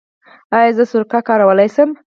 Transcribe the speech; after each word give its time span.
ایا 0.57 0.71
زه 0.77 0.83
سرکه 0.91 1.19
کارولی 1.27 1.69
شم؟ 1.75 1.89